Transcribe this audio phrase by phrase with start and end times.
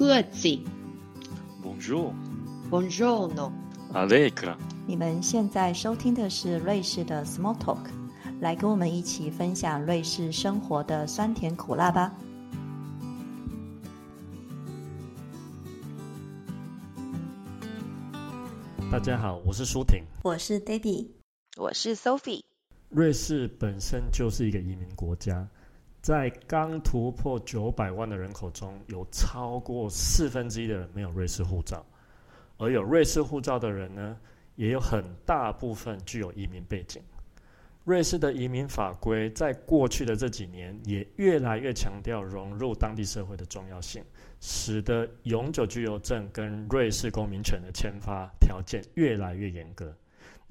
[0.00, 0.58] 各自。
[1.62, 2.14] Bonjour,
[2.70, 3.52] Buongiorno。
[3.92, 4.56] Allegra。
[4.86, 7.84] 你们现在收听的是瑞士的 Small Talk，
[8.40, 12.14] 来跟我们一起分享瑞士生活的酸甜苦辣吧。
[18.90, 20.02] 大家好，我是舒婷。
[20.22, 21.08] 我是 Debbie，
[21.58, 22.40] 我是 Sophie。
[22.88, 25.46] 瑞士本身就是一个移民国家，
[26.00, 31.84] 在刚突破九百万的人口中，有超过四分之一的人没有瑞士护照，
[32.56, 34.16] 而有瑞士护照的人呢，
[34.56, 37.02] 也有很大部分具有移民背景。
[37.84, 44.04] 瑞士的移民法规在过去的这几年也越来越强调融入当地社会的重要性，
[44.40, 49.94] 使得永久居留证跟瑞士公民权的签发条件越来越严格。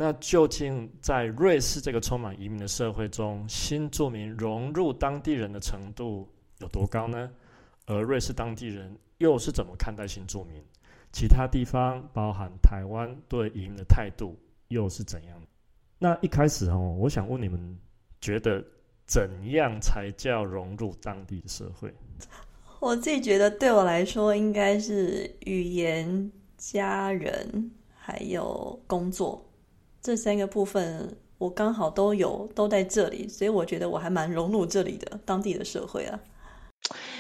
[0.02, 6.26] 那究竟在瑞士这个充满移民的社会中，新住民融入当地人的程度
[6.60, 7.30] 有多高呢？
[7.86, 10.64] 而瑞士当地人又是怎么看待新住民？
[11.12, 14.38] 其他地方，包含台湾对移民的态度
[14.70, 15.38] 又是怎样？
[15.98, 17.78] 那一开始哦，我想问你们，
[18.22, 18.64] 觉得
[19.06, 21.94] 怎样才叫融入当地的社会？
[22.80, 29.46] 我自己觉得对我来说，应该是语言、家人还有工作
[30.02, 36.20] 这三个部分，我刚好都有，都在这里，所以我觉得我还蛮融入这里的当地的社会啊。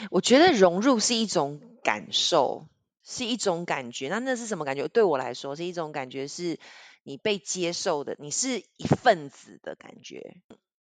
[0.09, 2.67] 我觉得融入是一种感受，
[3.03, 4.08] 是一种感觉。
[4.08, 4.88] 那那是什么感觉？
[4.88, 6.59] 对我来说是一种感觉，是
[7.03, 10.38] 你被接受的，你是一份子的感觉。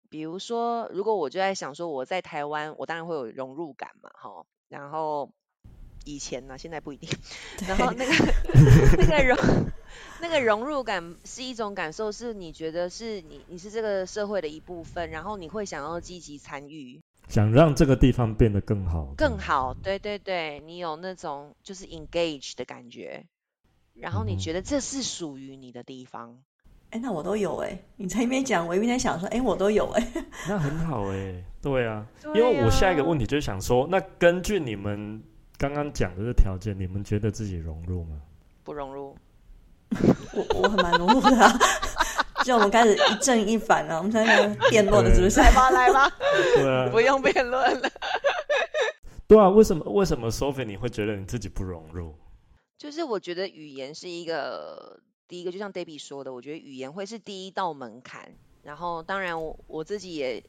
[0.10, 4.46] 比如说，如果我就在想说，我在台湾，我当然会有融入感嘛，哈。
[4.68, 5.32] 然后
[6.04, 7.10] 以前呢，现在不一定。
[7.68, 8.14] 然后那个
[8.98, 9.38] 那个融
[10.22, 17.02] 那个融入感是一种感受，是你觉得是你你是这个社会的一部分，然后你会想要积极参与。
[17.30, 23.24] 想让这个地方变得更好，更好，对对对，你有那种就是 engage 的感觉，
[23.94, 26.38] 然后你觉得这是属于你的地方。
[26.90, 30.08] 哎、那我都有哎、你在一边讲，我一边在想说，哎、我都有哎、
[30.48, 35.24] 那很好哎、对啊，因为我啊下一个问题就是想说，那根据你们
[35.64, 38.20] 刚刚讲的这条件，你们觉得自己融入吗？
[38.66, 39.16] 不融入，
[40.34, 41.58] 我我很蛮融入的啊。
[42.44, 45.40] 就我们开始一正一反啊，我们在那个辩论了，是不是？
[45.40, 46.12] 来吧来吧，
[46.56, 47.90] 对啊，不用辩论了。
[49.26, 52.14] 对啊，为什么为什么 Sophie 你会觉得你自己不融入？
[52.78, 55.00] 就是我觉得语言是一个
[55.30, 58.30] 第一个，就像 Debbie 说的，我觉得语言会是第一道门槛。
[58.64, 60.44] 然后当然我我自己也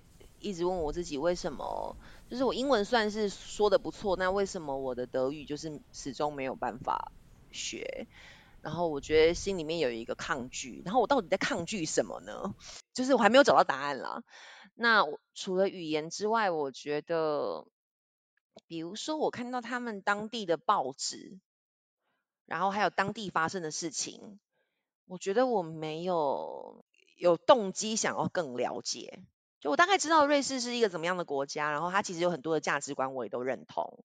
[0.44, 1.96] 一直问我自己，为什么
[2.28, 7.10] 就是我英文算是说的不错，那为什么我的德语就是始终没有办法
[7.50, 8.06] 学？
[8.60, 12.54] 然后我觉得心里面有一个抗拒，然后我到底在抗拒什么呢？
[12.94, 14.22] 就是我还没有找到答案啦。
[14.74, 17.66] 那除了语言之外，我觉得，
[18.66, 21.38] 比如说我看到他们当地的报纸，
[22.46, 24.38] 然后还有当地发生的事情，
[25.06, 26.84] 我觉得我没有
[27.16, 29.22] 有动机想要更了解。
[29.64, 34.04] 就我大概知道瑞士是一个怎么样的国家，然后它其实有很多的价值观我也都认同。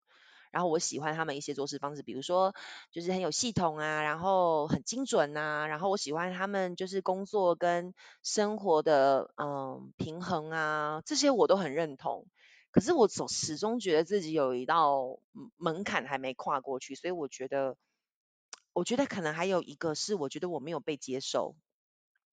[0.51, 2.55] 然后我喜欢他们一些做事方式，比如说
[2.91, 7.93] 就是很有系统啊，然后很精准啊，然后我喜欢他们就是工作跟
[8.23, 12.25] 生活的嗯平衡啊，这些我都很认同。
[12.71, 15.19] 可是我总始终觉得自己有一道
[15.57, 17.75] 门槛还没跨过去，所以我觉得，
[18.71, 21.57] 我觉得可能还有一个是，我觉得我没有被接受，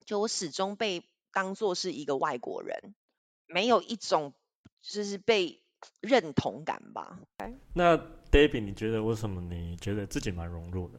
[0.04, 2.94] 就我始终被当做是一个外国人，
[3.46, 4.32] 没有一种
[4.82, 5.60] 就是被
[6.00, 7.18] 认同感吧。
[7.72, 7.96] 那
[8.30, 10.98] Debbie，你觉得为什么你觉得自己蛮融入的？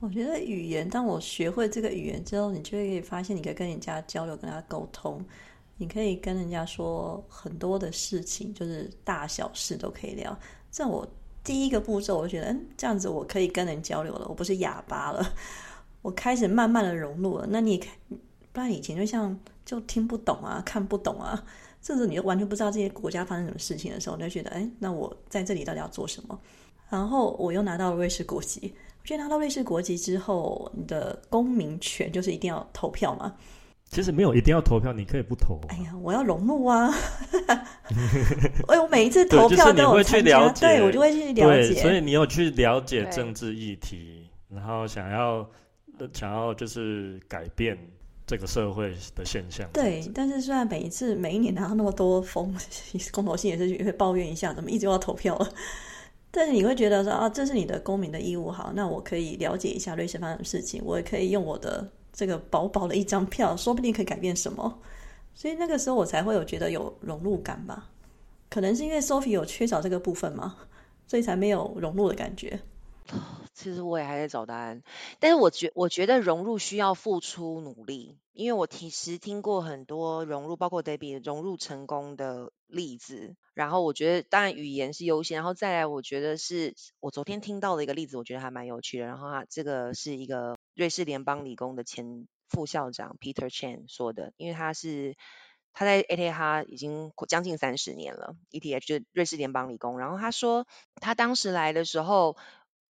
[0.00, 5.24] 我觉得语言，当我学会这个语言之后，你就会发现，你可以跟人家交流，跟人家沟通，
[5.76, 10.36] 你可以跟人家说很多的事情，就是大小事都可以聊。
[10.72, 11.06] 这我
[11.44, 15.34] 第一个步骤，我就觉得，嗯，这样子我可以跟人交流了，我不是哑巴了，
[16.02, 17.46] 我开始慢慢的融入了。
[17.48, 17.78] 那你，
[18.52, 21.44] 不然以前就像就听不懂啊，看不懂啊，
[21.82, 26.40] 甚至你就完全不知道这些国家发生什么事情的时候，你就觉得，哎，那我在这里到底要做什么？
[26.88, 28.72] 然后我又拿到了瑞士国籍。
[29.02, 33.34] 我觉得拿到瑞士国籍之后，你的公民权就是一定要投票嘛。
[33.86, 35.66] 其实没有一定要投票，你可以不投、啊。
[35.68, 36.88] 哎呀，我要融入啊！
[38.68, 42.00] 哎，我每一次投票就是你会去都有参加，了解对我就会去了解，所以。
[42.00, 45.46] 你有去了解政治议题，然后想要
[45.98, 47.76] 呃想要就是改变
[48.32, 49.68] 这个社会的现象。
[49.74, 52.54] 对但是虽然每一次每一年拿到那么多封
[53.10, 55.52] 公投信，也是会抱怨一下，怎么一直要投票了？
[56.32, 64.80] 但是你会觉得说啊，这是你的公民的义务，好，那我可以了解一下瑞士发生的事情，我也可以用我的这个薄薄的一张票，说不定可以改变什么。
[65.34, 67.86] 所以那个时候我才会有觉得有融入感吧。
[68.48, 70.56] 可能是因为 Sophie 有缺少这个部分嘛，
[71.06, 72.58] 所以才没有融入的感觉。
[73.52, 74.82] 其实我也还在找答案，
[75.20, 83.36] 但是我觉我觉得融入需要付出努力，因为我其实听过很多融入，包括 Debbie 融入成功的例子。
[83.54, 89.06] 然后我觉得，当然语言是优先，然后再来，我觉得是我昨天听到的一个例子，我觉得还蛮有趣的。
[89.06, 95.14] 然后他这个是一个瑞士联邦理工的前副校长 Peter Chen 说的，因为他是
[95.72, 99.98] 他在 ETH 已经将近三十年了，ETH 就瑞士联邦理工。
[99.98, 102.36] 然后他说，他当时来的时候。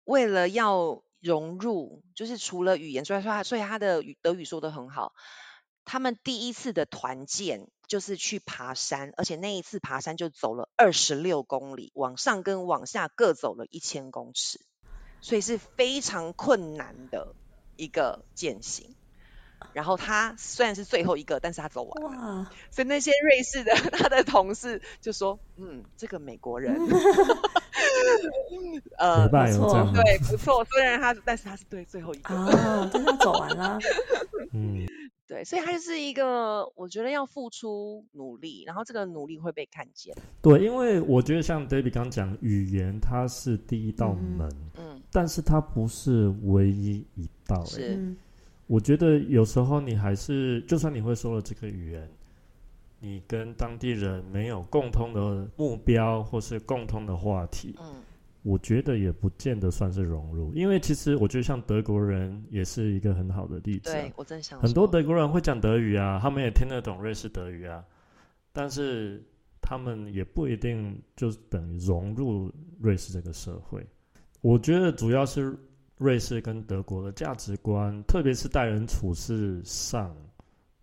[0.06, 5.14] 为了要融入，就是除了语言，所以说他，所以他的德语说的很好。
[5.86, 14.62] 他们第一次的团建就是去爬山，而且那一次爬山就走了二十六公里，往上跟往下各走了一千公尺，
[15.22, 17.34] 所以是非常困难的
[17.76, 18.96] 一个践行。
[19.74, 22.52] 然后他虽然是最后一个，但是他走完了。
[22.72, 26.76] 所以那些瑞士的 他的同事就说：“嗯，这个美国人。
[28.98, 30.66] ”呃，不错，对，不错。
[30.66, 33.80] 虽然他，但是他是对最后一个啊，真的走完了。
[34.52, 34.86] 嗯，
[35.28, 40.14] 对，所以他就是一个，我觉得要付出努力，然后这个努力会被看见。
[40.42, 47.64] 对，因为我觉得像 David 刚讲，语言它是第一道门，嗯，但是它不是唯一一道。
[47.66, 48.14] 是，
[48.70, 52.08] 我觉得有时候你还是，就算你会说了这个语言。
[53.02, 57.96] 你跟当地人没有共通的目标或是共通的话题，嗯，
[58.44, 63.90] 我觉得也不见得算是融入，因为其实我觉得像德国人也是一个很好的例子。
[63.90, 67.82] 对我真想，很多德国人会讲德语啊，他们也听得懂瑞士德语啊，
[68.52, 69.24] 但是
[69.62, 72.52] 他们也不一定就等于融入
[72.82, 73.82] 瑞士这个社会。
[74.42, 75.58] 我觉得主要是
[76.00, 80.12] 瑞士跟德国的价值观，特别是待人处事上。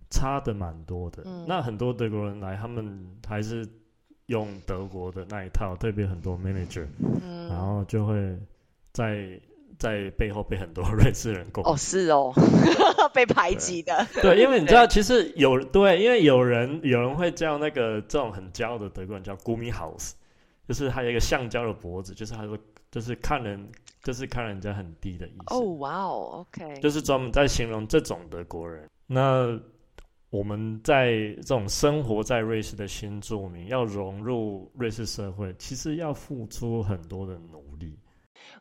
[0.08, 3.68] 差的蛮多的，那很多德国人来，他们还是
[4.26, 6.86] 用德国的那一套，特别很多 manager，
[7.48, 8.38] 然后就会
[8.92, 9.28] 在
[9.80, 11.62] 在背后被很多 瑞士人攻。
[11.64, 12.32] 哦，是哦，
[13.12, 14.06] 被排挤的。
[14.22, 20.12] 对，因为你知道，其实有对，因为有人有人会叫那个这种很骄傲的德国人叫 Gummi House，
[20.68, 22.56] 就是他有一个橡胶的脖子，就是他说
[22.90, 23.70] 就是看人
[24.02, 25.54] 就是看人家很低的意思。
[25.54, 28.88] 哦，哇哦，OK，就是专门在形容这种德国人。
[29.06, 29.60] 那
[30.30, 37.98] 我们在这种生活在瑞士的新住民要融入瑞士社会，其实要付出很多的努力。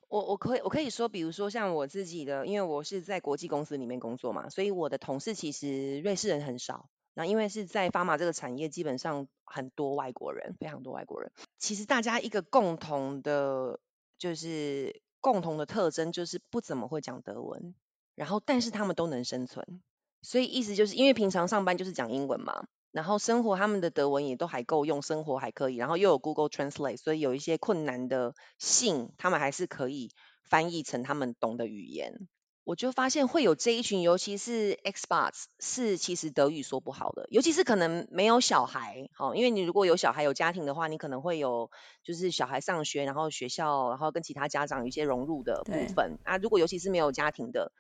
[0.08, 6.90] 我我可以我可以说，比如说像我自己的，因为我是在国际公司里面工作嘛，所以我的同事其实瑞士人很少。
[7.14, 11.32] 那因为是在发马这个产业，基本上很多外国人，非常多外国人。
[11.58, 13.80] 其实大家一个共同的，
[14.18, 17.76] 就是共同的特征，就是不怎么会讲德文，
[18.16, 19.82] 然后但是他们都能生存。
[20.22, 30.10] 所以意思就是因为平常上班就是讲英文嘛，然后生活他们的德文也都还够用，生活还可以，然后又有 Google Translate，所以有一些困难的信，他们还是可以
[30.44, 32.28] 翻译成他们懂的语言。
[32.66, 41.72] 我就发现会有这一群，尤其是 Xbox 是其实德语说不好的，尤其是可能没有小孩，好，因为你如果有小孩有家庭的话，你可能会有
[42.04, 46.36] 就是小孩上学，然后学校，然后跟其他家长有一些融入的部分啊。
[46.38, 47.72] 如果尤其是没有家庭的，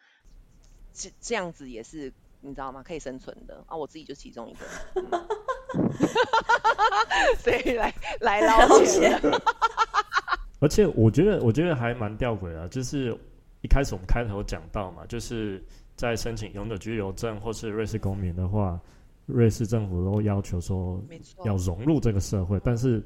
[0.94, 2.14] 这这样子也是。
[2.42, 2.84] 你知道吗？
[2.86, 4.60] 可以生存的啊，我自己就其中一个，
[7.42, 9.20] 所以来来捞钱。
[10.62, 13.18] 而且我觉得，我觉得还蛮吊诡啊，就是
[13.66, 15.60] 一开始我们开头讲到嘛，就是
[15.95, 18.80] 在申请永久居留证或是瑞士公民的话，
[19.26, 21.04] 瑞士政府都要求说
[21.44, 23.02] 要融入这个社会，但是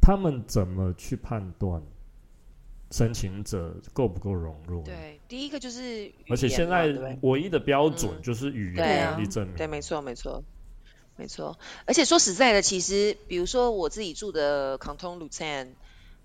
[0.00, 1.82] 他们怎么去判断？
[2.90, 4.82] 申请者够不够融入？
[4.82, 9.56] 对，第一个就是，而且现在唯一的标准就是语言能力证明。
[9.56, 10.42] 对，没错，没错，
[11.16, 11.58] 没错。
[11.84, 15.72] 而且说实在的，其实比如说我自己住的 Canton Lucerne，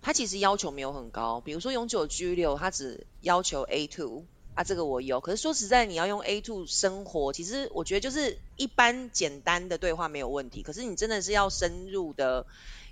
[0.03, 1.41] 它其实要求没有很高。
[1.41, 5.19] 比如说永久居留，它只要求 A two 啊，这个我有。
[5.19, 10.61] 可是说实在，你要用 A two 生活，其实我觉得就是一般简单的对话没有问题。
[10.61, 12.45] 可是你真的是要深入的。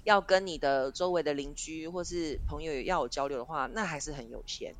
[0.03, 4.73] 要跟你的周围的邻居或是朋友要有交流的话，那还是很有限。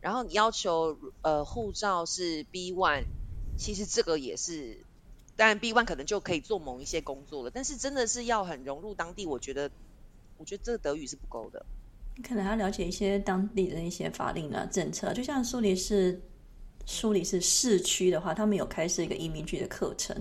[0.00, 3.04] 然后你要求呃护照是 B one，
[3.56, 4.84] 其实这个也是，
[5.36, 7.52] 当然 B one 可能就可以做某一些工作了。
[7.54, 9.70] 但是真的是要很融入当地，我觉得，
[10.44, 11.64] 我觉得这个德语是不够的。
[12.14, 16.20] 你可能要了解一些当地的一些法令啊政策，就像苏黎世，
[16.84, 20.14] 苏黎世市区的话，他们有开设一个移民局的课程。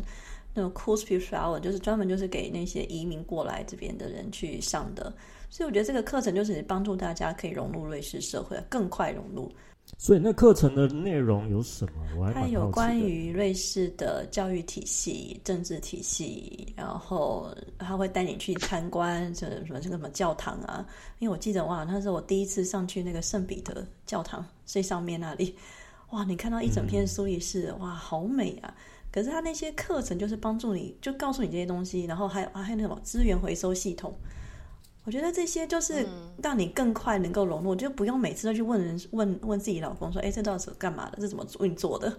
[0.54, 5.14] 那种 c o u r s e flower 就是专门就是给那些移民过来这边的人去上的，
[5.50, 9.52] 所以我觉得这个课程就是帮助大家可以融入瑞士社会，更快融入。
[9.98, 11.94] 所以那课程的内容有什么？
[12.18, 17.48] 我还它有关于瑞士的教育体系、政治体系，然后
[17.80, 20.86] 他会带你去参观这什么这个什么教堂啊。
[21.20, 25.56] 因为我记得哇，那是我第一次上去那个圣彼得教堂最上面那里，
[26.12, 28.76] 哇，你看到一整片苏黎世，哇，好美啊！
[29.10, 34.14] 可是他那些课程就是帮助你，就告诉你这些东西，然后还有还有那种资源回收系统。
[35.06, 36.06] 我觉得这些就是
[36.42, 41.18] 让你更快能够融入，就不用每次都去问人问问自己老公说：“哎，这到底是干嘛的？
[41.20, 42.18] 这怎么运作的？”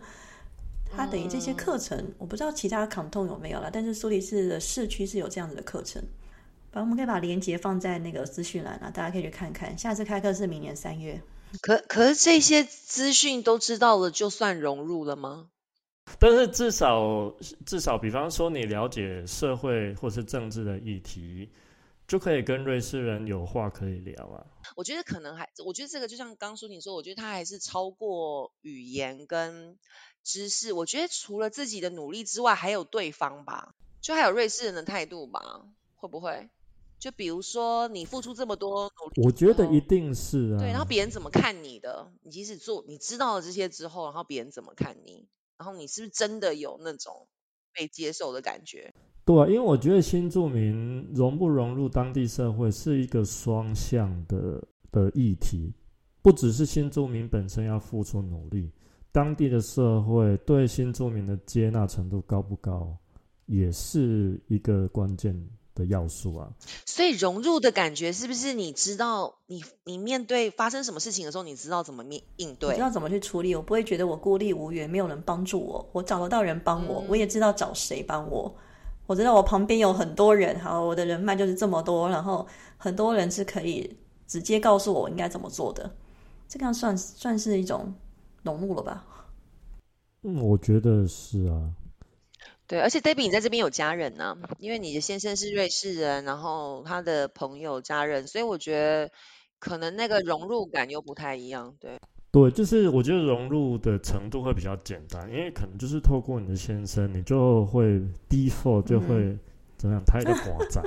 [0.96, 6.00] 他等于这些课程，我不知道其他 canton 有没有了，但是苏黎世的市区是有这样子的课程。
[6.70, 9.76] 反正我们可以把链接放在那个资讯栏啊，大家可以去看看。
[9.78, 11.20] 下次开课是明年三月。
[11.60, 15.46] 可可是这些资讯都知道了，就算融入了吗？
[16.18, 21.48] 但是至少至少，比方说你了解社会或是政治的议题，
[22.06, 24.46] 就可以跟瑞士人有话可以聊啊。
[24.76, 29.78] 我觉得可能还，我觉得这个就像刚说你说，我觉得他还是超过语言跟
[30.22, 30.72] 知识。
[30.72, 36.48] 我觉得除了自己的努力之外，还有对方吧，就还有瑞士人的态度吧，会不会？
[36.98, 40.58] 就比如说你付出这么多努力，我觉得一定是啊。
[40.58, 42.10] 对，然后别人怎么看你的？
[42.22, 45.26] 你即使做，你知道了这些之后，然后别人怎么看你？
[45.58, 47.28] 然后你是不是真的有那种
[47.72, 48.94] 被接受的感觉？
[49.24, 54.62] 对啊，因为我觉得新住民融不融入当地社会是一个双向的
[54.92, 55.72] 的议题，
[56.20, 58.70] 不只是新住民本身要付出努力，
[59.12, 62.94] 当地的社会对新住民的接纳程度高不高，
[63.46, 65.34] 也是一个关键
[65.74, 66.52] 的要素啊。
[66.84, 72.80] 所以融入的感觉是不是你知道你你面对发生什么事情的时候，你知道怎么面应对我知？
[72.80, 78.54] 道怎么去处理，我不会觉得我孤立无援，没有人帮助我，我找得到人帮我，嗯我也知道找谁帮我。
[79.06, 82.46] 我知道我旁边有很多人，好，我的人脉就是这么多，然后
[82.76, 83.96] 很多人是可以
[84.26, 85.94] 直接告诉我应该怎么做的，
[86.48, 87.94] 这个样算算是一种
[88.42, 89.04] 融入了吧？
[90.22, 91.70] 嗯，我觉得是啊。
[92.66, 99.10] 对，而且 Debbie 你在这边有家人呢、因为你的先生是瑞士人，然后他的朋友、家人，所以我觉得
[99.58, 101.76] 可能那个融入感又不太一样。
[101.78, 102.00] 对，
[102.34, 109.38] 对，就是我觉得融入的程度会比较简单，因为可能就是透过你的先生，你就会 default 就会、嗯
[109.76, 110.82] 怎么样，他一个寡占，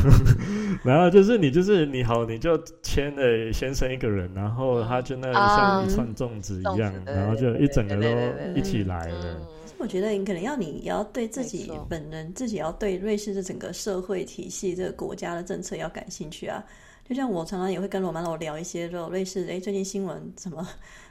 [0.84, 16.62] 然后就是你就是你好，你就签了先生一个人，然后他就那里像一串粽子一样，然后就一整个都一起来嗯了。，我觉得你可能要你也要对自己本人，自己要对瑞士这整个社会体系、这个国家的政策要感兴趣啊。
[17.08, 20.66] 就像我常常也会跟罗曼罗聊一些，就类似哎最近新闻怎么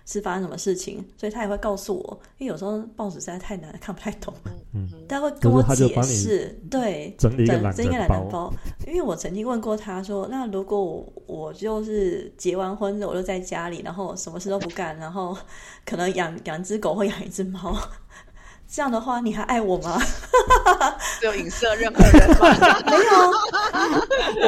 [0.06, 4.34] 是发生什么事情，所以他也会告诉我，因为有时候报纸实在太难，看不太懂，
[4.74, 8.54] 嗯他会跟我解释，对，整理一个懒整整一个人包，懒人包。
[8.88, 15.38] 因为我曾经问过他说，那如果我我就是结完婚了，我就在家里，然后什么事都不干，然后
[15.86, 17.78] 可能养养一只狗或养一只猫，
[18.72, 20.02] 这样的话你还爱我吗？
[21.22, 22.48] 没有影射任何人吗？
[22.88, 22.96] 没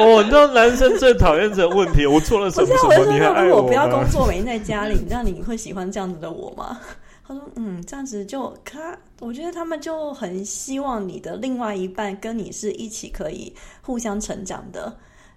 [0.02, 6.80] 哦，你知道男生最讨厌这个问题，我做了什不是啊，么什么，我是说，你还爱如果不要工作，每天在家里，那你会喜欢这样子的我吗？
[7.26, 14.94] 他说：“嗯，这样子就可他，我觉得他们就很希望你的另外一半跟你是一起可以互相成长的，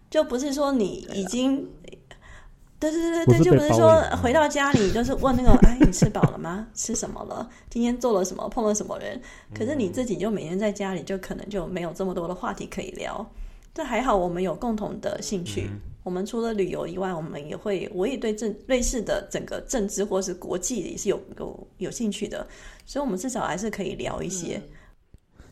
[0.10, 1.66] 就不是说你已经，
[2.80, 6.68] 对对对对就不是说回到家里就是问那个， 哎，你吃饱了吗？
[6.74, 7.50] 吃什么了？
[7.70, 8.48] 今天做了什么？
[8.50, 9.20] 碰了什么人？
[9.54, 13.26] 可是你自己就每天在家里，就可能就没有这么多的话题可以聊。
[13.74, 15.70] 这还好，我们有共同的兴趣。
[15.72, 22.48] 嗯我们除了旅游以外，我们也会，我也对政瑞士的整个政治或是国际也是有有有兴趣的，
[22.86, 24.62] 所以我们至少还是可以聊一些。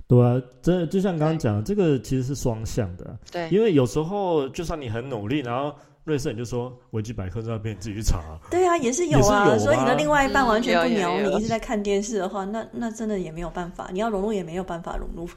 [0.08, 8.22] 对啊，这就像刚刚讲的，这个其实是双向的啊，对，因为有时候就算你很努力，然后瑞士你就说维基百科在那边你自己去查，
[8.52, 9.58] 对啊，也是有啊。
[9.58, 13.90] 所以你的啊另外一半完全不鸟你，一直在看电视的话，那那真的也没有办法。
[13.92, 15.28] 你要融入也没有办法融入。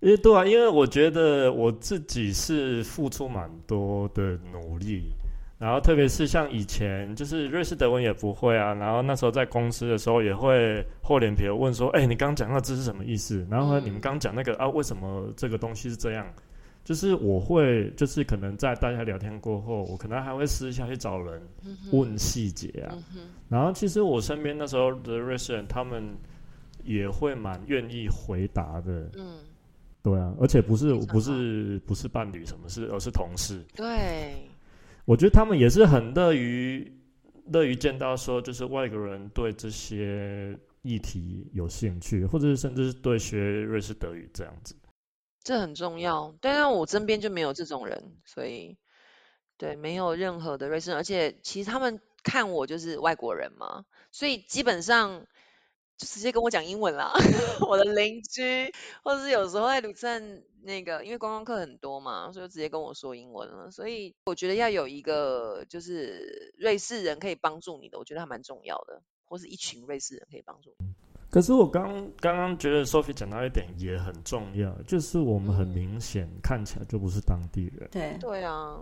[0.00, 5.12] 因为对啊，因为我觉得我自己是付出蛮多的努力，
[5.60, 13.46] 然后特别是像以前就是瑞士德文也不会啊，然后那时候在公司的时候也会厚脸皮地问说，哎、你刚刚讲那这是什么意思？
[13.50, 16.26] 然后呢，嗯你们刚刚讲那个啊，为什么这个东西是这样？
[16.82, 21.42] 就是我会，就是可能在大家聊天过后，我可能还会私下去找人
[21.92, 22.96] 问细节啊。
[23.50, 26.02] 然后其实我身边那时候的瑞士人，他们
[26.82, 29.10] 也会蛮愿意回答的。
[29.14, 29.40] 嗯，
[30.02, 33.62] 对啊，而且不是不是不是伴侣什么事，而是同事。
[33.76, 34.49] 对，
[35.10, 36.96] 我觉得他们也是很乐于
[37.46, 44.76] 乐于见到说，就是外国人对这些议题有兴趣，或者是甚至是对学瑞士德语这样子。
[45.42, 46.32] 这很重要。
[46.40, 48.78] 但是我身边就没有这种人，所以
[49.58, 55.26] 对，没有任何的瑞士人，而且其实他们看我就是外国人嘛，所以基本上
[55.98, 57.12] 就直接跟我讲英文啦。
[57.68, 63.70] 我的邻居，或者是有时候在卢森那个，因为观光客很多嘛，所以直接跟我说英文了。
[63.70, 70.86] 所以我觉得要有一个就是瑞士人可以帮助你的，我觉得还蛮重要的，或是一群瑞士人可以帮助你。
[71.30, 78.76] 可是我刚刚刚觉得 Sophie 讲到一点也很重要，就是我们很明显看起来就不是当地人，对，对啊，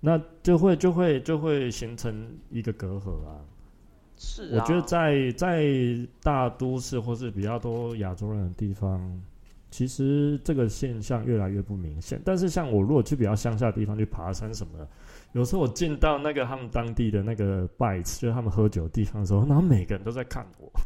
[0.00, 3.40] 那就会就会就会形成一个隔阂啊。
[4.18, 4.60] 是啊。
[4.60, 5.64] 我觉得在在
[6.22, 9.22] 大都市或是比较多亚洲人的地方，
[9.70, 12.20] 其实这个现象越来越不明显。
[12.24, 14.88] 但是像我如果去比较乡下的地方去爬山什么的，
[15.32, 20.70] 有时候我进到那个他们当地的那个 bites，就是他们喝酒的地方的时候，然后每个人都在看我。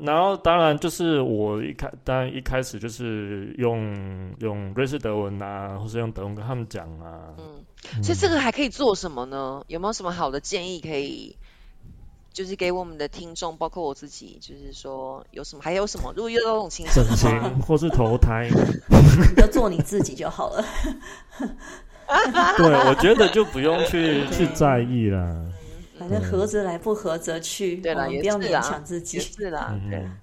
[0.00, 7.34] 然后当然就是我一开，当然一开始就是用用瑞士德文啊，或是用德文跟他们讲啊。
[7.38, 9.62] 嗯，所以这个还可以做什么呢？
[9.66, 11.36] 有没有什么好的建议可以，
[12.32, 16.12] 就是给我们的听众，包括我自己，就是说有什么，还有什么？
[16.16, 18.48] 如果遇到这种情整形或是投胎，
[18.88, 20.64] 你就做你自己就好了。
[22.56, 25.46] 对我觉得就不用去去在意啦。
[25.98, 27.76] 反正合则来，不合则去。
[27.76, 29.20] 对了，也不要勉强自己。
[29.20, 30.16] 是啦，对嗯，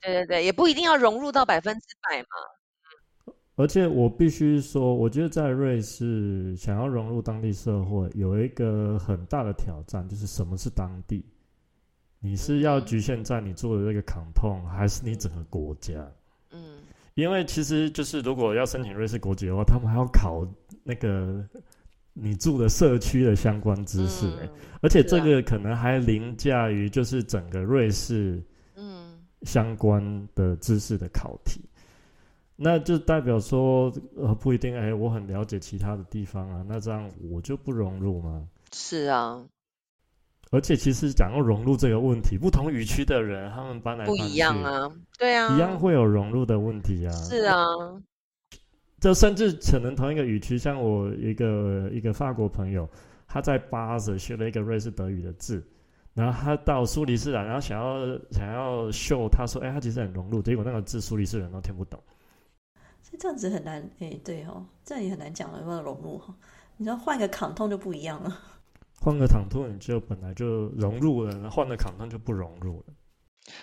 [0.00, 3.34] 对对对，也不一定要融入到百分之百嘛。
[3.56, 11.24] 而且我必须说，我觉得在瑞士想要融入当地社会，有一个很大的挑战，就是什么是当地？
[12.22, 15.92] 你是要局限在你做的这个 canton，还是你整个国家？
[16.52, 16.78] 嗯，
[17.14, 20.46] 因为其实就是如果要申请瑞士国籍的话，他们还要考
[20.84, 21.44] 那个
[22.14, 24.50] 你住的社区的相关知识、欸，嗯
[24.80, 28.42] 而且这个可能还凌驾于就是整个瑞士
[28.76, 29.18] 嗯。
[29.42, 31.60] 相关的知识的考题，
[32.54, 38.46] 那就代表说呃不一定哎、我很了解其他的地方啊，那这样我就不融入吗？
[38.72, 39.44] 是啊，
[40.52, 47.12] 而且其实讲要融入这个问题，不同语区的人他们搬来不一样，啊，对啊，一样会有融入的问题啊。
[47.12, 47.56] 是啊，
[49.00, 52.86] 就甚至可能同一个语区，像我一个一个法国朋友，
[53.26, 55.66] 他在巴塞学了一个瑞士德语的字，
[56.12, 61.98] 然后他到苏黎世来，然后想要想要秀，他说：“哎、他其实很融入。”结果那个字苏黎世人都听不懂。
[63.00, 66.34] 所以这样子很难，哎、对哦，这样也很难讲了，有没有融入哈？
[66.76, 68.38] 你知道换一个扛痛就不一样了。
[69.02, 72.94] 换个躺兔，你就本来就融入了，换了躺痛就不融入了。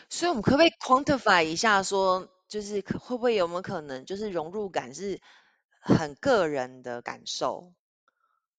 [0.10, 5.22] 所以我们可不可以 quantify 一下说，就是可会不会有没有可能，就是融入感是
[5.80, 7.74] 很个人的感受，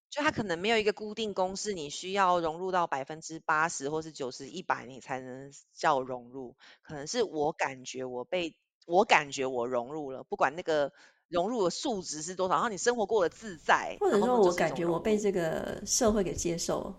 [0.09, 6.57] 就他可能没有一个固定公式，你需要融入到百分之八十或是九十、一百，你才能叫融入。
[6.81, 10.95] 可能是我感觉我被我感觉我融入了，不管那个
[11.31, 16.93] 融入的数值是多少，然后你生活过得自在，或者说我感觉我被这个社会给接受，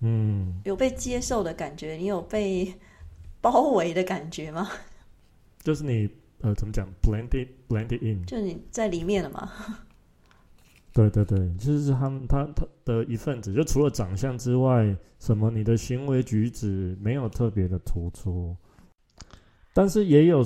[0.00, 2.74] 嗯，有被接受的感觉，你有被
[3.40, 4.68] 包围的感觉吗？
[5.62, 6.08] 就是你
[6.40, 9.50] 呃怎么讲，blended blended in，就你在里面了嘛？
[10.92, 18.56] 对对对，就是他们他他的一份子，就除了长相之外，什么你的行为举止没有特别的突出，
[19.78, 20.44] 但是也有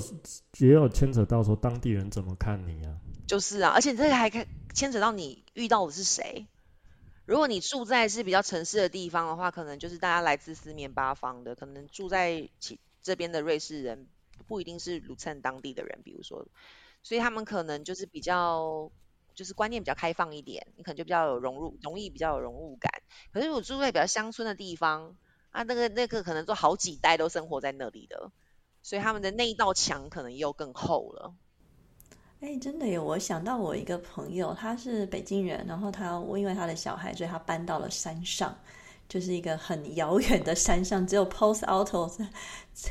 [0.59, 2.93] 也有牵扯到说当地人怎么看你啊。
[3.25, 4.29] 就是啊，而且这个还
[4.75, 6.45] 牵扯到你遇到的是谁。
[7.25, 14.05] 如果你住在是比较城市的地方的话，可能就是大家来自四面八方的，可能住在其这边的瑞士人
[14.47, 16.45] 不一定是卢森当地的人，比如说，
[17.01, 18.91] 所以他们可能就是比较
[19.33, 23.01] 就是观念比较开放一点，你可能就比较有融入，容易比较有融入感。
[23.31, 25.15] 可是我住在比较乡村的地方
[25.49, 28.31] 啊，那个那个可能都好几代都生活在那里的，
[28.83, 31.33] 所以他们的那一道墙可能又更厚了。
[32.41, 33.01] 哎，真的有！
[33.01, 38.53] 我想到我一个朋友，他是北京人，然后他因为他的小孩，所以他搬到了山上，
[39.07, 42.11] 就是一个很遥远的山上，只有 Post Auto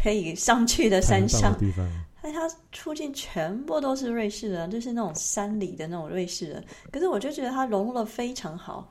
[0.02, 1.66] 可以上去的山上才能到的。
[1.66, 6.64] 地方，但 他附近全部都是瑞士人，就是那种山里的那种瑞士人。
[6.90, 8.90] 可是我就觉得他融入的非常好，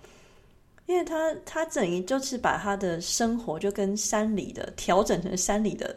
[0.91, 5.95] 因为他他等于就是把他的生活就跟山里的调整成山里的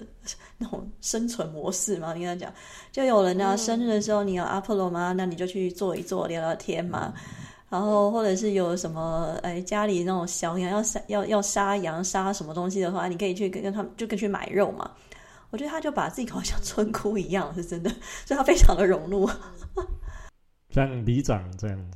[0.57, 2.11] 那种生存模式嘛。
[2.11, 2.53] 我跟他讲，
[2.93, 5.13] 就有人啊、嗯生日的时候你有阿波罗吗？
[5.13, 7.13] 那你就去坐一坐，聊聊天嘛。
[7.69, 14.89] 然后或者是有什么哎家里那种小羊要杀要要杀羊杀什么东西的话，你可以去跟跟他们就跟去买肉嘛。
[15.51, 17.91] 我觉得他就把自己搞得像村姑一样，是真的，
[18.25, 19.29] 所以他非常的融入。
[20.71, 21.91] 像里长这样，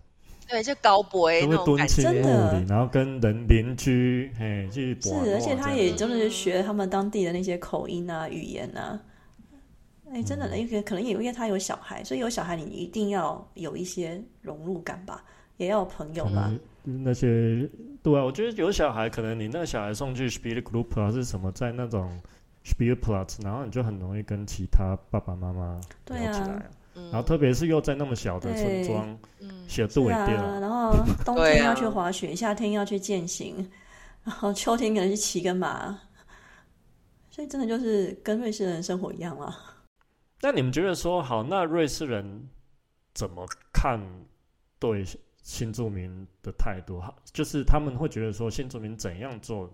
[0.49, 2.03] 对，就高博那种感觉。
[2.03, 9.01] 真的里，然后跟人邻居嘿去是玩，而且他也真的是学他们当地的那些口音啊、语言啊。
[10.11, 15.23] 哎，真的，因为可能也因为他有小孩，所以有小孩你一定要有一些融入感吧。
[15.59, 16.59] 也要有朋友可嘛。
[16.85, 17.69] 那些
[18.01, 22.09] 对啊，我觉得有小孩，可能你那个小孩送去 Spiel Group 啊是什么，在那种
[22.65, 26.71] Spielplatz，然后你就很容易跟其他爸爸妈妈对聊起来。
[26.99, 30.27] 嗯，然后特别是又在那么小的村庄，嗯，写度也掉。
[30.61, 30.93] 然后
[31.25, 33.57] 冬天要去滑雪，夏天要去健行，
[34.25, 35.99] 然后秋天可能去骑个马，
[37.31, 39.57] 所以真的就是跟瑞士人生活一样啊。
[40.41, 42.49] 那你们觉得说好，那瑞士人
[43.15, 44.01] 怎么看
[44.79, 45.05] 对
[45.43, 47.01] 新住民的态度？
[47.01, 49.69] 哈就是他们会觉得说新住民怎样做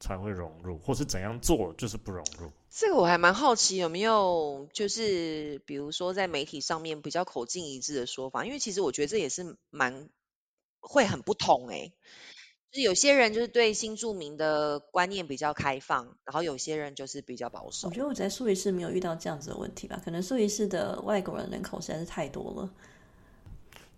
[0.00, 2.50] 才会融入，或是怎样做就是不融入？
[2.76, 8.44] 这个我还蛮好奇，有没有就是比如说在媒体上面比较口径一致的说法？
[8.44, 10.08] 因为其实我觉得这也是蛮
[10.80, 11.92] 会很不同诶、
[12.72, 17.94] 就是有些人就是对新住民的观念比较开放，然后有些人就是比较保守我。
[17.94, 22.68] 觉得我在苏黎世没有遇到这样子的问题吧，可能苏黎世的外国人人口实在是太多了。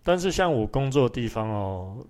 [0.03, 2.05] 但是像我工作的地方哦，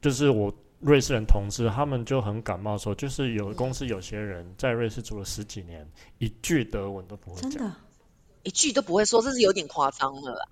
[0.00, 7.50] 就是我瑞士人同志，他们就很感冒说，就是有公司有些人在瑞士住了十几年，一句德文都不会讲。
[7.52, 7.76] 真的，
[8.42, 10.48] 一句都不会说，这是有点夸张了啦。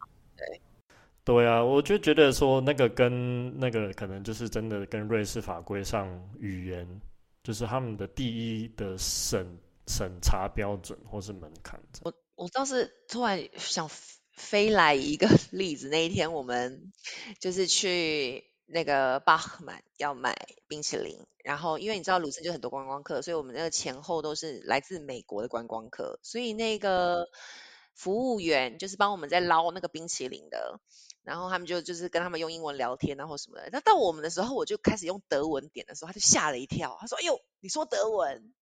[1.23, 7.01] 对啊，我就觉得说那个跟那个可能就是真的跟瑞士法规上语言，
[7.43, 9.47] 就是他们的第一的审
[9.87, 11.79] 审查标准或是门槛。
[12.03, 13.90] 我我倒是突然想
[14.33, 16.90] 飞来一个例子，那一天我们
[17.38, 20.37] 就是去那个巴赫曼要买
[20.68, 27.28] 冰淇淋，然后因为你知道鲁森就很多观光客，所以我们那个前后都是来自美国的观光客，所以那个
[27.94, 30.80] 服务员就是帮我们在捞那个冰淇淋的。
[31.22, 33.68] 然后他们就就是跟他们用英文聊天啊或什么的。
[33.72, 38.54] 那到我们的时候，我就开始用德文点的时候，他就吓了一跳，他说：“哎呦，你说德文？”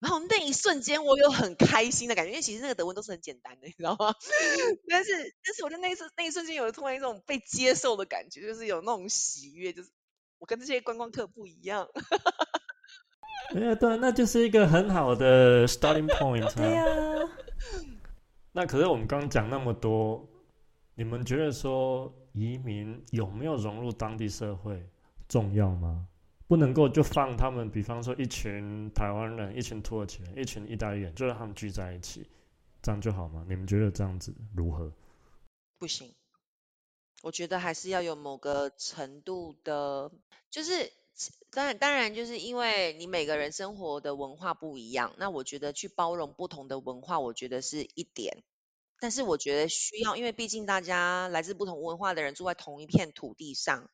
[0.00, 4.14] 然后那一瞬间，我有很开心的感觉，因为其实那个德文都是很简单的，你知道吗？
[4.88, 9.90] 但是，但是我就那一次那一瞬间有突然一种被接受的感觉，就是有那种喜悦，就是
[10.38, 11.88] 我跟这些观光客不一样。
[13.54, 16.52] 哎，对，那就是一个很好的 starting point 啊。
[16.54, 16.84] 对呀、
[18.52, 20.28] 那可是我们刚刚讲那么多，
[20.94, 24.86] 你们觉得说移民有没有融入当地社会
[25.28, 26.06] 重要吗？
[26.48, 32.26] 不能够就放他们，比方说一群台湾人、一群土耳其人、一群意大利人，就让他们聚在一起，
[32.82, 33.44] 这样就好吗？
[33.48, 34.90] 你们觉得这样子如何？
[35.78, 36.14] 不行，
[37.22, 40.10] 我觉得还是要有某个程度的，
[40.50, 40.90] 就是
[41.50, 48.42] 当然当然就是因为你每个人生活的文化不一样，那我觉得去包容不同的文化，我觉得是一点。
[49.00, 53.88] 但是我觉得需要，因为毕竟大家来自不同文化的人住在同一片土地上，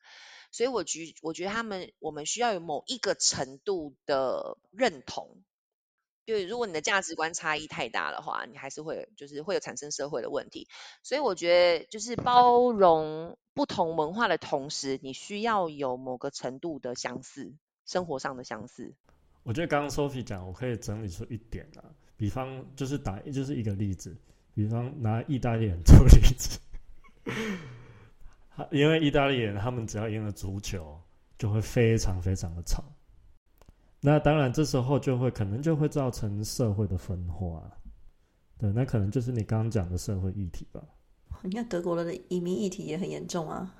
[0.55, 5.43] 所以我觉我觉得他们我们需要有某一个程度的认同。
[6.25, 10.69] 就是如果你的价值观差异太大的话，你还是会就是会有产生社会的问题。
[11.03, 17.53] 所以我觉得就是包容不同文化的同时，你需要有某个程度的相似，
[17.85, 18.93] 生活上的相似。
[19.43, 21.83] 我觉得刚刚 Sophie 讲，我可以整理出一点啊，
[22.15, 24.15] 比方就是打就是一个例子，
[24.53, 26.59] 比方拿意大利人做例子，
[28.71, 30.99] 因为意大利人他们只要赢了足球，
[31.37, 32.83] 就会非常非常的吵。
[34.01, 37.71] 那当然，这时候就会可能就会造成社会的分化，
[38.59, 40.81] 对，那可能就是你刚刚讲的社会议题吧。
[41.41, 43.75] 你看德国的移民议题也很严重啊，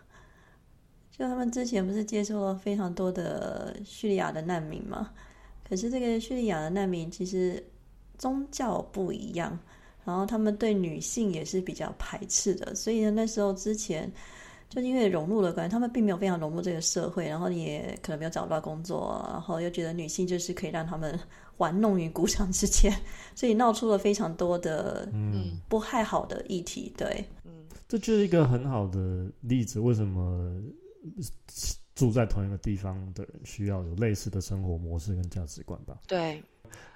[1.11, 5.11] 就他们之前不是接收了非常多的叙利亚的难民嘛？
[5.67, 7.63] 可是这个叙利亚的难民其实
[8.17, 9.57] 宗教不一样，
[10.03, 14.11] 然后他们对女性也是比较排斥的，所以呢，那时候之前
[14.69, 21.17] 就因为融入了关系，他们并没有非常融入这个社会，然后也可能没有找到工作，然后又觉得女性就是可以让他们
[21.57, 22.91] 玩弄于股掌之间，
[23.35, 26.93] 所以闹出了非常多的嗯，不太好的议题。
[26.97, 27.51] 对，嗯，
[27.87, 30.53] 这就是一个很好的例子，为什么
[31.93, 35.97] 住在同一个地方的人需要有类似的生活模式跟价值观吧？
[36.07, 36.43] 对，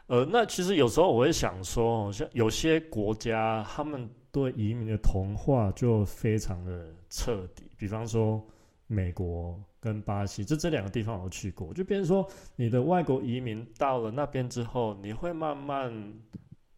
[0.07, 7.69] 呃，那其实有时候我会想说，像有些国家，他们对移民的同化就非常的彻底。
[7.77, 8.45] 比方说
[8.87, 15.91] 美国跟巴西，这这两个地方我都去过，就变成说，你的外国移民到了那边之后，你会慢慢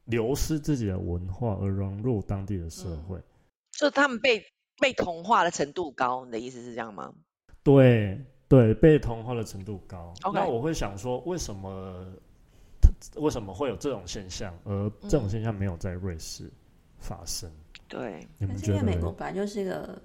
[0.05, 3.21] 流失自己的文化，而融入当地的社嗯会。
[3.71, 4.43] 就他们被
[4.79, 7.13] 被同化的程度高，你的意思是这样吗？
[7.63, 10.13] 对对，被同化的程度高。
[10.33, 12.05] 那我会想说，为什么
[13.15, 16.51] 为什么会有这种现象，而这种嗯现象没有在瑞士
[16.97, 17.49] 发生？
[17.87, 18.97] 对，你可是因为美们觉得美？
[18.97, 20.01] 国本来就是一个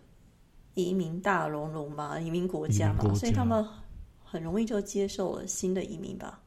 [0.76, 3.66] 移民大熔炉嘛，移民国家嘛，所以他们
[4.22, 6.40] 很容易就接受了新的移民吧。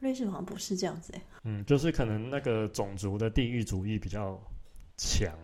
[0.00, 4.40] 瑞士好像不是这样子哎、嗯，就是可能那个种族的地域主义比较
[4.96, 5.34] 强，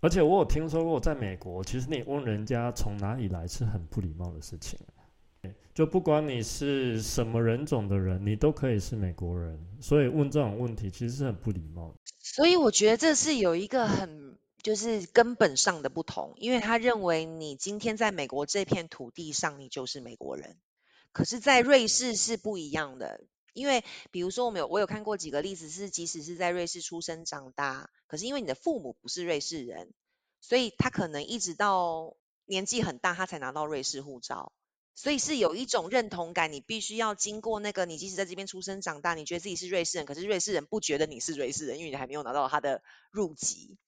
[0.00, 4.78] 而且我有听说过，在美国，其实你问人家从哪里来是很不礼貌的事情。
[5.72, 11.94] 就不管你是什么人种的人，你都可以是美国人，所以问这种问题其实是很不礼貌。
[12.18, 14.27] 所以我觉得这是有一个很
[14.62, 20.58] 就是根本上的不同，因为他认为你今天在美国这片土地上，你就是美国人。
[21.12, 29.92] 可是，在瑞士是不一样的，因为比如说我们有我有看过几个例子，是即使是在瑞士出生长大，可是因为你的父母不是瑞士人，
[30.40, 34.52] 所以他可能一直到年纪很大，他才拿到瑞士护照。
[34.94, 43.78] 所以是有一种认同感，你必须要经过那个，你即使在这边出生长大，你觉得自己是瑞士人，可是瑞士人不觉得你是瑞士人，因为你还没有拿到他的入籍。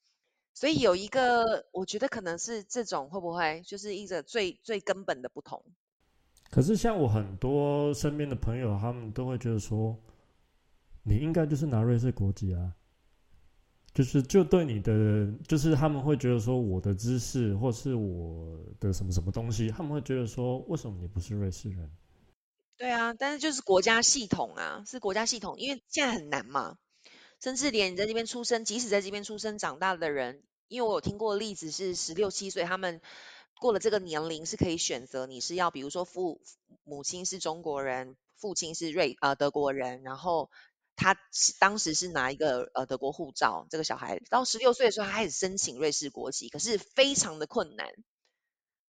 [0.60, 5.64] 所以有一个，我觉得可能是这种会不会就是一个最最根本的不同。
[6.50, 9.96] 可是像我很多身边的朋友，他们都会觉得说，
[11.02, 12.74] 你应该就是拿瑞士国籍啊。
[13.94, 21.90] 就是就对你的，就是他们会觉得说我的知识或是我的什么什么东西，他们会觉得说为什么你不是瑞士人？
[22.76, 26.76] 对啊，但是就是国家系统啊，是国家系统，因为现在很难嘛。
[27.42, 33.02] 甚至连你在这边出生，即使在这边出生长大的人，因为我有听过例子是十六七岁，他们
[33.60, 36.40] 过了这个年龄是可以选择你是要，比如说父
[36.84, 40.48] 母亲是中国人，父亲是瑞呃德国人，然后。
[40.96, 41.16] 他
[41.58, 47.88] 当时是拿一个呃德国护照，这个小孩到十六岁的时候，他开始申请瑞士国籍，可是非常的困难，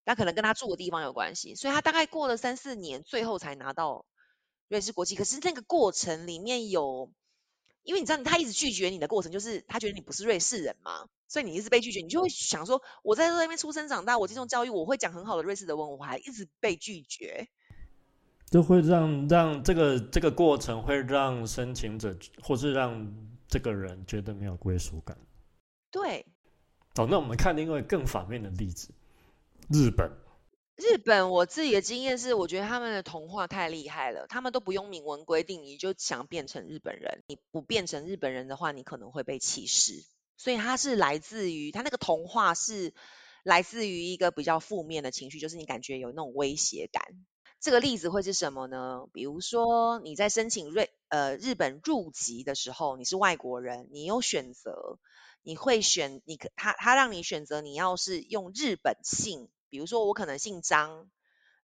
[0.03, 4.05] 那可能跟他住的地方有关系，所以他大概过了三四年，最后才拿到
[4.67, 5.15] 瑞士国籍。
[5.15, 7.13] 可是那个过程里面有，
[7.83, 17.47] 因为你知道他一直拒绝你的过程，就是他觉得你不是瑞士人嘛，所以你一直被拒绝，你就会想说，我在那边出生长大，我接受教育，我会讲很好的瑞士的文，我还一直被拒绝。
[18.49, 23.13] 就会让让这个这个过程会让申请者或是让
[23.47, 25.17] 这个人觉得没有归属感。
[25.89, 26.25] 对。
[26.95, 28.89] 好，那我们看另外更反面的例子，
[29.69, 30.11] 日本。
[30.81, 40.03] 日本，我自己的经验是，我觉得他们的童话太厉害了，他们都不用明文规定，你就想变成日本人，你不变成日本人的话，你可能会被歧视。
[40.37, 42.95] 所以它是来自于他那个童话是
[43.43, 47.03] 来自于一个比较负面的情绪，就是你感觉有那种威胁感。
[47.59, 49.05] 这个例子会是什么呢？
[49.13, 54.97] 比如说你在申请瑞呃日本入籍的时候，你是外国人，你有选择，
[55.43, 61.09] 你会选你他他让你选择你要是用日本姓，比如说我可能姓张，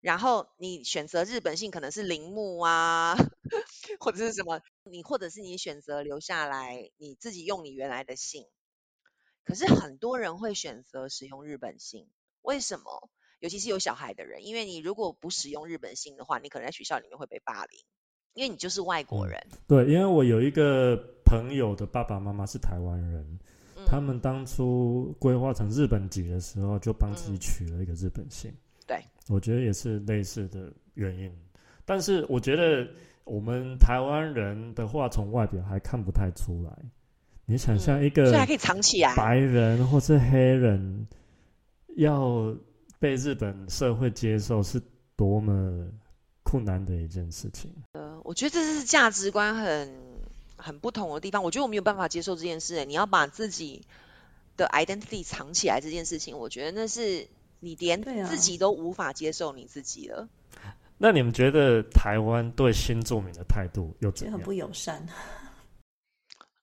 [0.01, 3.15] 然后你选择日本姓可能是铃木啊，
[3.99, 8.47] 或者是什么，你或者是你选择留下来你自己用你原来的姓，
[9.43, 12.07] 可是很多人会选择使用日本姓，
[12.41, 13.09] 为什么？
[13.39, 17.79] 尤其是有小孩的人，因为你如果不使用日本姓的话，你可能在学校里面会被霸凌，
[18.33, 19.45] 因为你就是外国人。
[19.67, 23.39] 对，因为我有一个朋友的爸爸妈妈是台湾人，
[23.87, 28.53] 他们当初规划成日本籍的时候，就帮自己取了一个日本姓。
[28.85, 31.31] 对，我觉得也是类似的原因。
[31.85, 32.85] 但是我觉得
[33.23, 36.71] 我们台湾人的话，从外表还看不太出来。
[37.45, 41.07] 你想象一个，还可以藏起来，白人或是黑人
[41.95, 42.53] 要。
[42.99, 44.81] 被日本社会接受是
[45.15, 45.87] 多么
[46.41, 47.71] 困难的一件事情。
[47.91, 49.93] 呃，我觉得这是价值观很
[50.57, 51.43] 很不同的地方。
[51.43, 52.83] 我觉得我没有办法接受这件事。
[52.85, 53.85] 你要把自己
[54.57, 57.27] 的 identity 藏起来这件事情，我觉得那是
[57.59, 60.27] 你连自己都无法接受你自己了。
[60.97, 64.37] 那你们觉得台湾对新住民的态度有怎样？
[64.37, 65.07] 很不友善。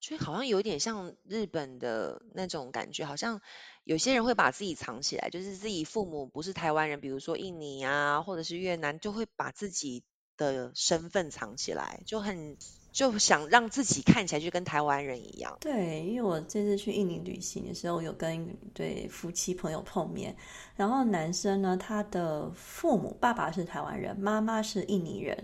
[0.01, 3.41] 所以好像有点像日本的那种感觉，好像
[3.85, 10.05] 有些人会把自己藏起来，就是自己父母不是台湾人，比如说印尼啊，或者是越南，就会把自己
[10.37, 12.59] 的身份藏起来，就很
[12.95, 15.59] 就想让自己看起来就跟台湾人一样。
[15.61, 20.35] 对，因为我这次去印尼旅行的时候，有跟一对夫妻朋友碰面，
[20.77, 25.37] 然后男生呢，他的父母爸爸是台湾人，妈妈是印尼人，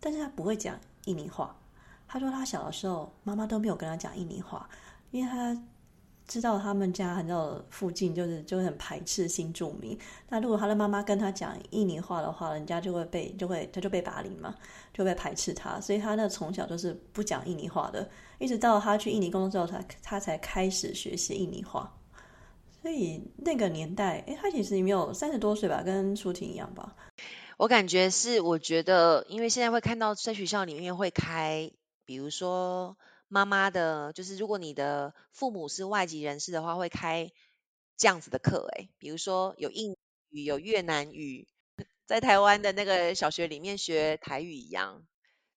[0.00, 1.56] 但是他不会讲印尼话。
[2.08, 4.68] 他说他小的时候，妈妈都没有跟他讲印尼话，
[5.12, 5.56] 因为他
[6.26, 9.96] 知道他们家很多附近就是就很排斥新住民。
[10.28, 14.54] 那如果他的妈妈跟他讲印尼话的话，人家就会被就会他就被霸凌嘛，
[14.92, 15.80] 就被排斥他。
[15.80, 18.08] 所以他那从小就是不讲印尼话的，
[18.38, 21.92] 一直到他去印尼工作之后，他他才开始学习印尼话。
[22.82, 26.94] 所以那个年代，哎，他其实也没有三十多岁吧，跟舒婷一样吧。
[27.56, 31.70] 我感觉是，我觉得因为现在会看到在学校里面会开。
[32.08, 32.96] 比如说，
[33.28, 37.32] 妈妈的，就是如果你的父母是外籍人士的话，会开
[37.96, 39.96] 这样子的课，诶，比如说有印
[40.30, 41.48] 语、有越南语，
[42.06, 45.04] 在台湾的那个小学里面学台语一样，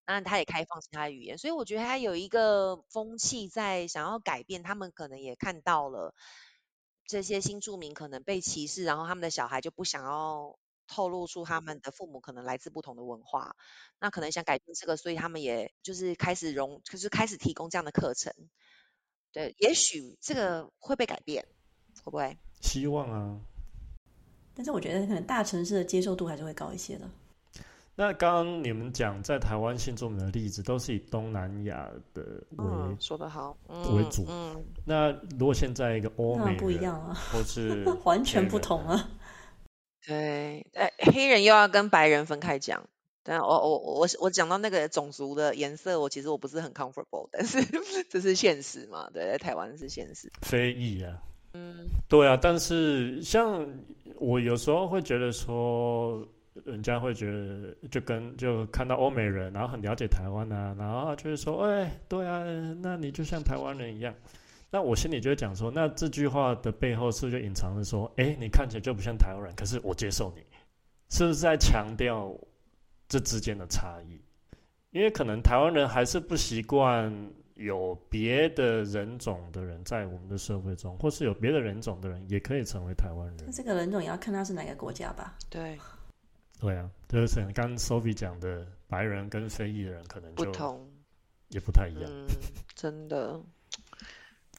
[0.07, 6.15] 那他也开放其他语言，所以我觉得他有一个风气在想要改变，他们可能也看到了，
[7.05, 10.57] 这些新住民可能被歧视，然后他们的小孩就不想要
[10.89, 13.55] 透露出他们的父母可能来自不同的文化，
[13.99, 18.33] 那可能想改变这个，所以他们也就是开始融，就是开始提供这样的课程。
[19.31, 21.45] 对，也许这个会被改变，
[22.03, 22.37] 会不会？
[22.61, 23.39] 希望啊。
[24.55, 27.07] 但是我觉得可能大城市的接受度还是会高一些的。
[27.95, 34.25] 那刚刚你们讲在台湾新住民的例子，都是以东南亚的为说得好为主。
[34.27, 39.09] 嗯，那如果现在一个欧美不一样啊，或是 完全不同啊。
[40.09, 42.89] 对，哎，黑人又要跟白人分开讲。
[43.23, 47.63] 但我我我我讲到那个种族的颜色，我其实我不是很 comfortable，但是
[48.09, 49.09] 这是现实嘛？
[49.13, 50.31] 对，在台湾是现实。
[50.41, 51.21] 非议啊。
[51.53, 53.65] 嗯，对啊，但是像
[54.17, 56.27] 我有时候会觉得说。
[56.65, 62.43] 人家会觉得就跟就看到欧美人，然后很了解台湾啊，然后就是说，哎，对啊，
[62.81, 64.13] 那你就像台湾人一样。
[64.71, 70.43] 那我心里就会讲说，那这句话的背后是不是就隐藏着说，哎，你看起来就不像台湾人，可是我接受你，
[71.09, 72.33] 是不是在强调
[73.07, 74.21] 这之间的差异？
[74.91, 77.13] 因为可能台湾人还是不习惯
[77.55, 83.51] 有别的人种的人在我们的社会中，或是有别的人种的人也可以成为台湾人。
[83.51, 85.35] 这个人种也要看他是哪个国家吧？
[85.49, 85.77] 对。
[86.59, 90.85] 对啊，就是刚 Sophie 讲的，白人跟非裔的人可能不同，
[91.47, 92.03] 也不太一样。
[92.05, 92.27] 嗯，
[92.75, 93.39] 真的，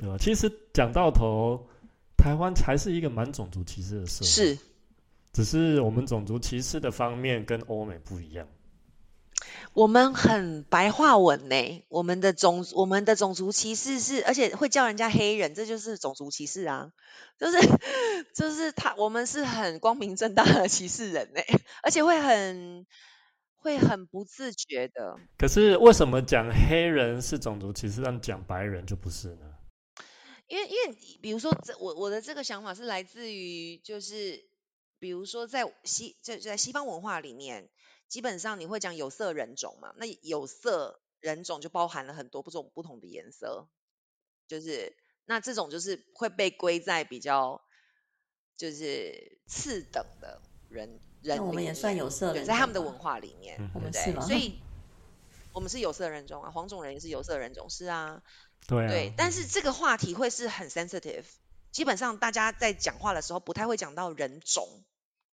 [0.00, 0.16] 对吧？
[0.18, 1.68] 其实讲到头，
[2.16, 4.58] 台湾才是一个蛮种族歧视的社会，是，
[5.34, 8.48] 只是我们种族歧视的方面跟欧美不一样。
[9.74, 16.92] 我们很白话文呢，我们的种我们的种族歧视是，而且会叫人家黑人，这就是种族歧视啊，
[17.38, 17.58] 就是
[18.34, 21.40] 就是他，我们是很光明正大的歧视人呢，
[21.82, 22.86] 而且会很
[23.56, 25.16] 会很不自觉的。
[25.38, 29.49] 可是为什么讲黑人是种族歧视，但讲白人就不是呢？
[30.50, 34.44] 因为因为比如说，这我我的这个想法是来自于，就是
[34.98, 37.70] 比如说在西在在西方文化里面。
[38.10, 39.94] 基本上你会讲有色人种嘛？
[39.96, 43.68] 那有色人种就包含了很多不种不同的颜色，
[44.48, 47.62] 就是那这种就是会被归在比较
[48.56, 51.46] 就是次等的人人。
[51.46, 54.20] 我们也算有色人，在他们的文化里面，对不对？
[54.26, 54.58] 所以
[55.52, 58.24] 我们是有色人种啊，黄种人也是有色人种，是啊，
[58.66, 59.12] 对对。
[59.16, 61.24] 但是这个话题会是很 sensitive，
[61.72, 64.68] 基本上大家在讲话的时候不太会讲到人种，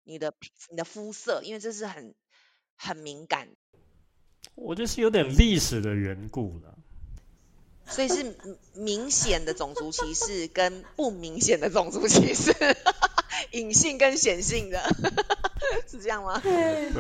[0.04, 0.34] 你的
[0.70, 2.16] 你的肤色，因为这是很。
[2.80, 3.48] 很敏感，
[4.54, 6.78] 我觉得是有点历史的缘故了，
[7.88, 8.38] 所以是
[8.78, 12.54] 明显的种族歧视跟不明显的种族歧视，
[13.50, 14.80] 隐性跟显性的，
[15.90, 16.40] 是这样吗？
[16.40, 16.92] 对，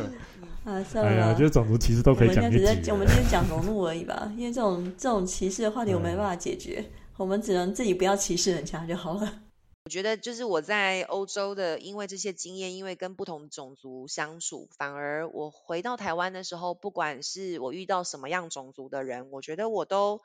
[0.67, 6.83] 啊，算了，哎呀，我觉得种族歧视都可以讲一集，我们今天讲融入而已吧，因为这种这种歧视的话题我没办法解决，
[7.15, 9.43] 我们只能自己不要歧视人家就好了。
[9.85, 20.19] 我觉得就是我在欧洲的，因为这些经验，因为跟不同种族相处，反而我回到台湾的时候，不管是我遇到什么样种族的人，我觉得我都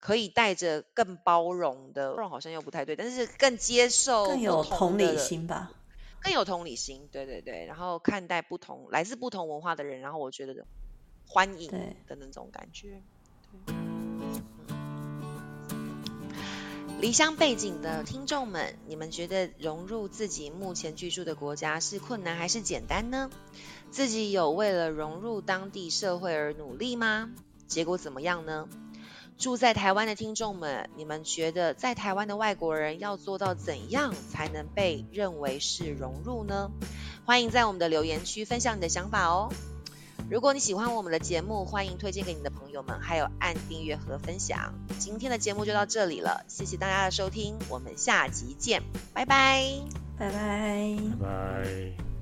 [0.00, 5.72] 可以带着更包容的，包容好像又不太对，但是更接受、更有同理心吧，
[6.26, 10.66] 更有同理心，对对对，然后看待不同来自不同文化的人，然后我觉得
[11.24, 11.70] 欢迎
[12.08, 13.00] 的那种感觉。
[17.00, 23.30] 离乡背景的听众们，你们觉得融入自己目前居住的国家是困难还是简单呢？
[23.92, 27.32] 自己有为了融入当地社会而努力吗？
[27.68, 28.68] 结果怎么样呢？
[29.38, 36.70] 住在台湾的听众们，你们觉得在台湾的外国人要做到怎样才能被认为是融入呢？
[37.24, 39.52] 欢迎在我们的留言区分享你的想法哦。
[40.30, 44.74] 如果你喜欢我们的节目，欢迎推荐给你的朋友们，还有按订阅和分享。
[44.98, 49.62] 今天的节目就到这里了，谢谢大家的收听，我们下集见，拜拜，
[50.18, 52.15] 拜拜，拜拜。